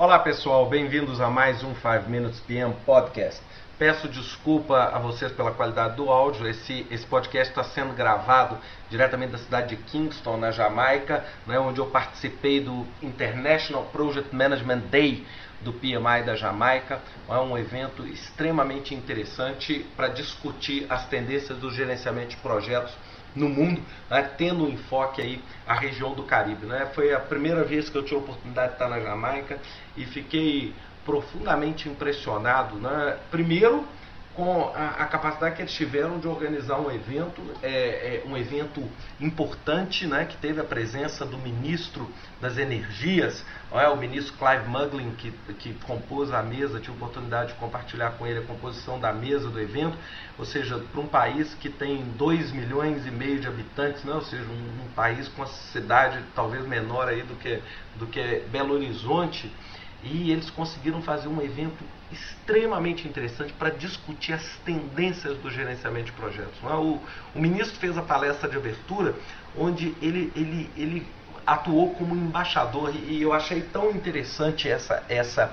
[0.00, 3.42] Olá pessoal, bem-vindos a mais um 5 Minutes PM Podcast.
[3.76, 6.46] Peço desculpa a vocês pela qualidade do áudio.
[6.46, 8.56] Esse, esse podcast está sendo gravado
[8.88, 14.82] diretamente da cidade de Kingston, na Jamaica, né, onde eu participei do International Project Management
[14.88, 15.26] Day
[15.62, 17.00] do PMI da Jamaica.
[17.28, 22.94] É um evento extremamente interessante para discutir as tendências do gerenciamento de projetos
[23.38, 23.80] no mundo,
[24.10, 26.66] né, tendo um enfoque aí a região do Caribe.
[26.66, 26.90] Né?
[26.94, 29.58] Foi a primeira vez que eu tive a oportunidade de estar na Jamaica
[29.96, 30.74] e fiquei
[31.04, 32.76] profundamente impressionado.
[32.76, 33.16] Né?
[33.30, 33.84] Primeiro,
[34.38, 38.88] com a, a, capacidade que eles tiveram de organizar um evento, é, é, um evento
[39.20, 42.08] importante, né, que teve a presença do ministro
[42.40, 47.52] das energias, é, o ministro Clive Muglin, que, que compôs a mesa, tive a oportunidade
[47.52, 49.98] de compartilhar com ele a composição da mesa do evento,
[50.38, 54.22] ou seja, para um país que tem 2 milhões e meio de habitantes, né, ou
[54.22, 57.60] seja, um, um país com uma cidade talvez menor aí do que,
[57.96, 59.52] do que Belo Horizonte,
[60.02, 66.12] e eles conseguiram fazer um evento extremamente interessante para discutir as tendências do gerenciamento de
[66.12, 66.62] projetos.
[66.62, 66.74] É?
[66.74, 67.00] O,
[67.34, 69.14] o, ministro fez a palestra de abertura,
[69.56, 71.06] onde ele, ele, ele
[71.46, 75.52] atuou como embaixador, e eu achei tão interessante essa, essa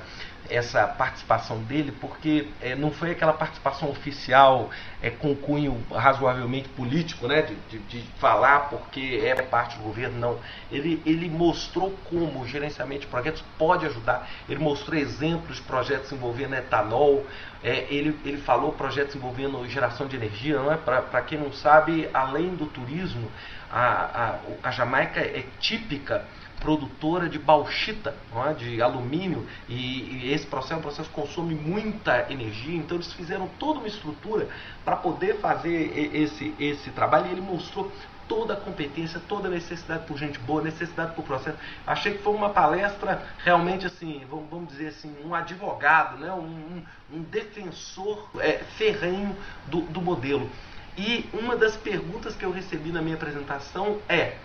[0.49, 4.69] essa participação dele, porque é, não foi aquela participação oficial
[5.01, 10.19] é, com cunho razoavelmente político, né, de, de, de, falar porque é parte do governo,
[10.19, 10.39] não.
[10.71, 16.11] Ele, ele mostrou como o gerenciamento de projetos pode ajudar, ele mostrou exemplos de projetos
[16.11, 17.25] envolvendo etanol,
[17.63, 20.77] é, ele, ele falou projetos envolvendo geração de energia, não é?
[20.77, 23.29] Para quem não sabe, além do turismo,
[23.71, 26.23] a, a, a Jamaica é típica
[26.59, 28.15] produtora de bauxita,
[28.47, 28.53] é?
[28.53, 33.79] de alumínio, e, e, esse processo, é processo consome muita energia, então eles fizeram toda
[33.79, 34.47] uma estrutura
[34.83, 37.91] para poder fazer esse, esse trabalho e ele mostrou
[38.27, 41.57] toda a competência, toda a necessidade por gente boa, necessidade por processo.
[41.85, 46.31] Achei que foi uma palestra realmente assim, vamos, dizer assim, um advogado, né?
[46.31, 46.81] um,
[47.13, 49.35] um defensor é, ferrenho
[49.67, 50.49] do, do modelo.
[50.97, 54.37] E uma das perguntas que eu recebi na minha apresentação é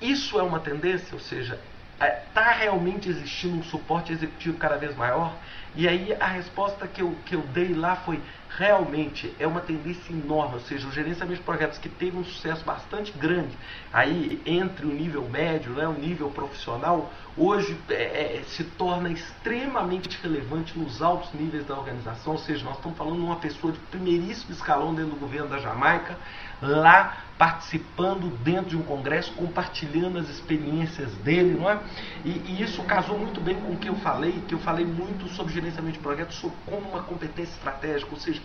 [0.00, 1.58] isso é uma tendência, ou seja,
[2.00, 5.34] está é, realmente existindo um suporte executivo cada vez maior?
[5.76, 8.20] E aí a resposta que eu, que eu dei lá foi
[8.56, 12.64] realmente é uma tendência enorme, ou seja, o gerenciamento de projetos que teve um sucesso
[12.64, 13.56] bastante grande
[13.92, 20.18] aí entre o nível médio, né, o nível profissional, hoje é, é, se torna extremamente
[20.20, 23.78] relevante nos altos níveis da organização, ou seja, nós estamos falando de uma pessoa de
[23.78, 26.16] primeiríssimo escalão dentro do governo da Jamaica,
[26.60, 31.80] lá participando dentro de um congresso, compartilhando as experiências dele, não é?
[32.22, 35.26] E, e, isso casou muito bem com o que eu falei, que eu falei muito
[35.30, 38.42] sobre gerenciamento de projetos como uma competência estratégica, ou seja,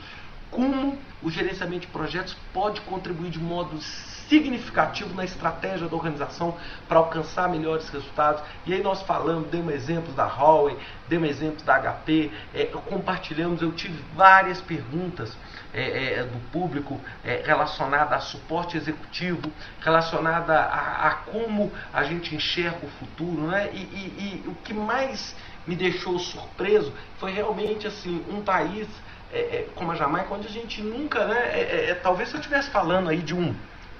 [0.55, 6.57] como o gerenciamento de projetos pode contribuir de modo significativo na estratégia da organização
[6.87, 8.41] para alcançar melhores resultados.
[8.65, 10.77] E aí nós falamos, demos exemplos da Huawei,
[11.07, 15.35] demos exemplos da HP, é, compartilhamos, eu tive várias perguntas
[15.73, 19.51] é, é, do público é, relacionada a suporte executivo,
[19.81, 23.69] relacionada a, a, como a gente enxerga o futuro, né?
[23.73, 25.35] E, e, e, o que mais
[25.67, 28.87] me deixou surpreso foi realmente assim um país
[29.35, 31.59] é, é, como a Jamaica, onde a gente nunca, né?
[31.59, 33.53] É, talvez se eu estivesse falando aí de um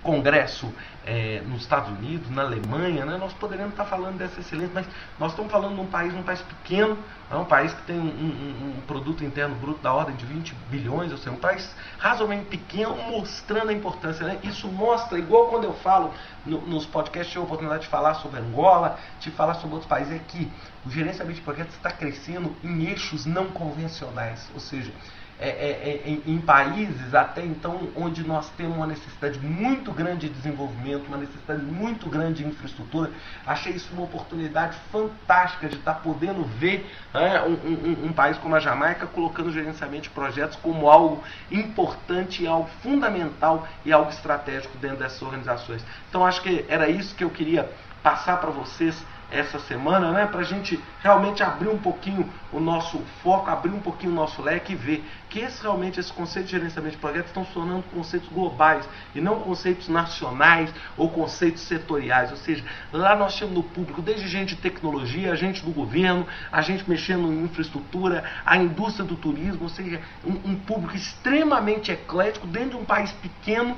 [0.06, 0.72] congresso
[1.06, 4.86] é, nos Estados Unidos, na Alemanha, né, nós poderíamos estar falando dessa excelência, mas
[5.20, 6.98] nós estamos falando de um país, um país pequeno,
[7.30, 10.54] é um país que tem um, um, um, produto interno bruto da ordem de 20
[10.70, 14.26] bilhões, ou seja, um país razoavelmente pequeno, mostrando a importância.
[14.26, 14.40] Né?
[14.44, 16.14] Isso mostra, igual quando eu falo
[16.46, 20.14] no, nos podcasts, tive a oportunidade de falar sobre Angola, de falar sobre outros países,
[20.14, 20.52] é que
[20.86, 24.92] o gerenciamento de projetos está crescendo em eixos não convencionais, ou seja,
[25.38, 30.30] é, é, é, em, em, países até então onde nós temos uma necessidade muito grande
[30.30, 33.12] de desenvolvimento, uma necessidade muito grande de infraestrutura.
[33.46, 38.56] Achei isso uma oportunidade fantástica de estar podendo ver né, um, um, um, país como
[38.56, 44.98] a Jamaica colocando gerenciamento de projetos como algo importante, algo fundamental e algo estratégico dentro
[44.98, 45.84] dessas organizações.
[46.10, 47.70] Então acho que era isso que eu queria
[48.02, 48.96] passar para vocês
[49.32, 53.80] essa semana, né, para a gente realmente abrir um pouquinho o nosso foco, abrir um
[53.80, 57.28] pouquinho o nosso leque e ver que esse, realmente esses conceitos de gerenciamento de projetos
[57.28, 62.32] estão se tornando conceitos globais e não conceitos nacionais ou conceitos setoriais.
[62.32, 62.64] Ou seja,
[62.94, 67.32] lá nós temos no público desde gente de tecnologia, gente do governo, a gente mexendo
[67.32, 72.78] em infraestrutura, a indústria do turismo, ou seja, um, um público extremamente eclético dentro de
[72.78, 73.78] um país pequeno,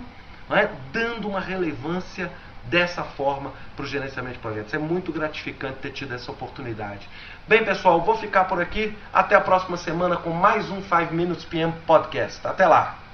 [0.49, 2.31] né, dando uma relevância
[2.69, 4.73] dessa forma para o gerenciamento de projetos.
[4.73, 7.07] É muito gratificante ter tido essa oportunidade.
[7.47, 8.97] Bem, pessoal, vou ficar por aqui.
[9.13, 12.45] Até a próxima semana com mais um 5 Minutes PM Podcast.
[12.45, 13.06] Até lá!